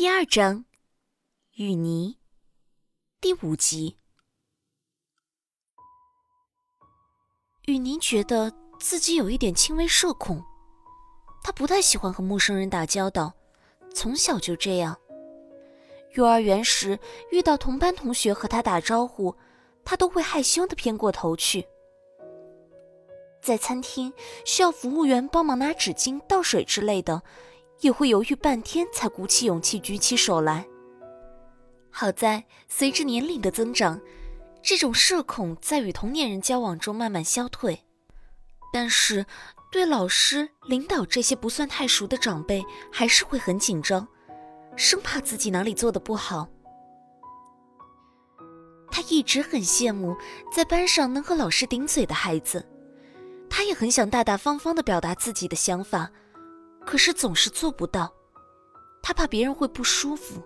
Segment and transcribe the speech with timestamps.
[0.00, 0.64] 第二章，
[1.56, 2.16] 雨泥，
[3.20, 3.98] 第五集。
[7.66, 10.42] 雨泥觉得自己有一点轻微社恐，
[11.42, 13.34] 他不太喜欢和陌生人打交道，
[13.94, 14.98] 从小就这样。
[16.14, 16.98] 幼儿园时
[17.30, 19.36] 遇到同班同学和他打招呼，
[19.84, 21.66] 他都会害羞的偏过头去。
[23.42, 24.10] 在餐厅
[24.46, 27.22] 需要服务员帮忙拿纸巾、倒水之类的。
[27.80, 30.66] 也会犹豫半天才鼓起勇气举起手来。
[31.90, 34.00] 好在随着年龄的增长，
[34.62, 37.84] 这种社恐在与同年人交往中慢慢消退，
[38.72, 39.26] 但是
[39.72, 44.06] 对老师、领导这些不算太熟的长辈还是会很紧张，
[44.76, 46.48] 生怕自己哪里做的不好。
[48.92, 50.16] 他一直很羡慕
[50.52, 52.64] 在班上能和老师顶嘴的孩子，
[53.48, 56.10] 他也很想大大方方的表达自己的想法。
[56.84, 58.12] 可是总是做不到，
[59.02, 60.42] 他怕别人会不舒服。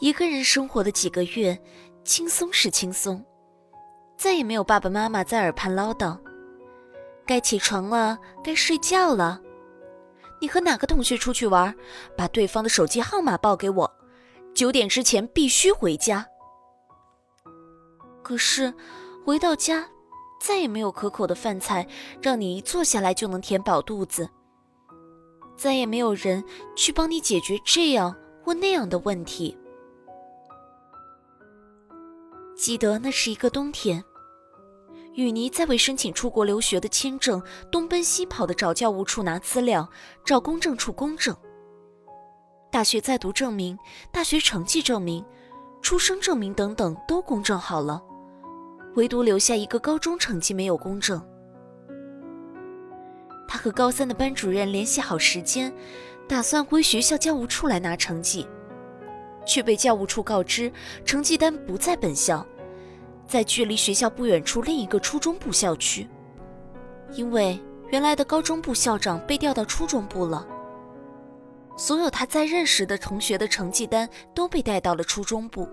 [0.00, 1.60] 一个人生活的几个月，
[2.04, 3.24] 轻松是轻松，
[4.16, 6.16] 再也没有爸爸妈妈在耳畔唠叨
[7.26, 9.42] ：“该起床了，该睡觉了。”
[10.40, 11.74] 你和哪个同学出去玩？
[12.16, 13.92] 把对方的手机号码报给我，
[14.54, 16.24] 九点之前必须回家。
[18.22, 18.72] 可是
[19.26, 19.88] 回到家。
[20.38, 21.86] 再也没有可口的饭菜
[22.22, 24.28] 让你一坐下来就能填饱肚子。
[25.56, 26.44] 再也没有人
[26.76, 29.58] 去帮你解决这样或那样的问题。
[32.56, 34.04] 记得那是一个冬天，
[35.14, 39.88] 雨妮在为申请出国留学的签证东奔西跑的找教务处拿资料，
[40.24, 41.36] 找公证处公证。
[42.70, 43.78] 大学在读证明、
[44.12, 45.24] 大学成绩证明、
[45.82, 48.02] 出生证明等等都公证好了。
[48.98, 51.24] 唯独留下一个高中成绩没有公证。
[53.46, 55.72] 他和高三的班主任联系好时间，
[56.28, 58.48] 打算回学校教务处来拿成绩，
[59.46, 60.72] 却被教务处告知
[61.04, 62.44] 成绩单不在本校，
[63.24, 66.08] 在距离学校不远处另一个初中部校区。
[67.12, 67.56] 因为
[67.90, 70.44] 原来的高中部校长被调到初中部了，
[71.76, 75.68] 所有他在认识的同学的成绩单都被带到了初中部。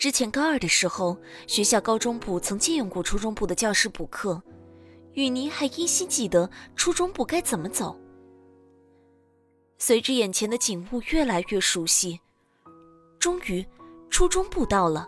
[0.00, 1.14] 之前高二的时候，
[1.46, 4.42] 学校高中部曾借用过初中部的教室补课，
[5.12, 8.00] 雨妮还依稀记得初中部该怎么走。
[9.76, 12.18] 随着眼前的景物越来越熟悉，
[13.18, 13.62] 终于，
[14.08, 15.06] 初中部到了。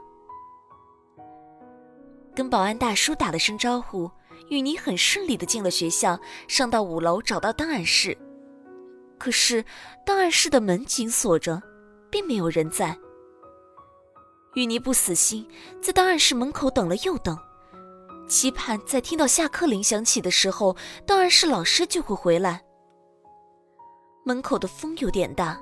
[2.36, 4.10] 跟保安大叔打了声招呼，
[4.50, 8.14] 雨妮很顺利的进了学校，上到五楼找到档案室，
[9.18, 9.64] 可是
[10.04, 11.62] 档案室的门紧锁着，
[12.10, 12.94] 并没有人在。
[14.54, 15.48] 雨妮不死心，
[15.80, 17.38] 在档案室门口等了又等，
[18.28, 20.76] 期盼在听到下课铃响起的时候，
[21.06, 22.62] 档案室老师就会回来。
[24.24, 25.58] 门口的风有点大，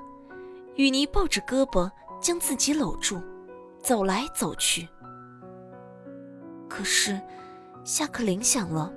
[0.75, 3.21] 雨妮抱着胳膊将自己搂住，
[3.81, 4.85] 走来走去。
[6.67, 7.17] 可是，
[7.85, 8.91] 下课铃响了。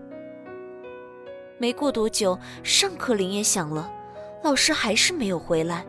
[1.57, 3.89] 没过多久，上课铃也响了，
[4.43, 5.87] 老师还是没有回来。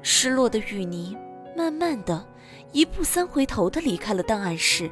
[0.00, 1.18] 失落的雨妮。
[1.58, 2.24] 慢慢的，
[2.72, 4.88] 一步三回头的离开了档案室，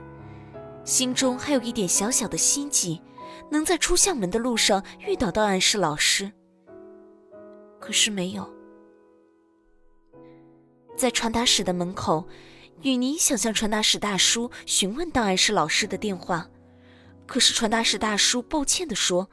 [0.84, 3.00] 心中还有一点小小的希冀，
[3.52, 6.32] 能在出校门的路上遇到档案室老师。
[7.78, 8.52] 可是没有。
[10.96, 12.26] 在传达室的门口，
[12.82, 16.50] 雨妮想向传达室大叔询问档案室老师的电话，
[17.28, 19.30] 可是传达室大叔抱歉的说，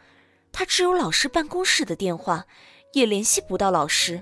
[0.52, 2.46] 他只有老师办公室的电话，
[2.94, 4.22] 也联系不到老师。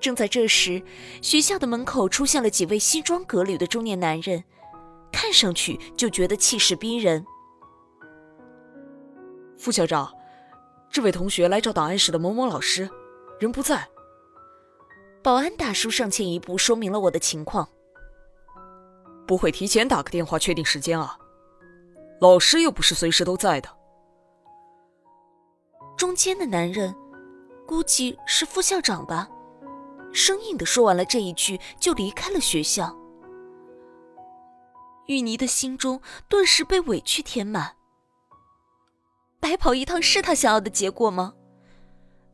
[0.00, 0.82] 正在这时，
[1.20, 4.44] 学校的门口出现了几位西装革履的中年男人，
[5.10, 7.24] 看上去就觉得气势逼人。
[9.58, 10.12] 副校长，
[10.88, 12.88] 这位同学来找档案室的某某老师，
[13.40, 13.88] 人不在。
[15.20, 17.68] 保安大叔上前一步说明了我的情况。
[19.26, 21.18] 不会提前打个电话确定时间啊？
[22.20, 23.68] 老师又不是随时都在的。
[25.96, 26.94] 中间的男人，
[27.66, 29.28] 估计是副校长吧。
[30.12, 32.96] 生硬的说完了这一句，就离开了学校。
[35.06, 37.76] 雨妮的心中顿时被委屈填满。
[39.40, 41.34] 白跑一趟是他想要的结果吗？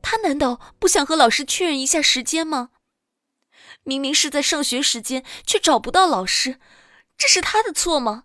[0.02, 2.70] 他难道不想和老师确认一下时间吗？
[3.84, 6.58] 明明是在上学时间，却找不到老师，
[7.16, 8.24] 这是他的错吗？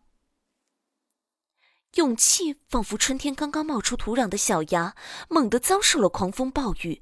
[1.95, 4.95] 勇气仿佛春天刚刚冒出土壤的小芽，
[5.27, 7.01] 猛地遭受了狂风暴雨，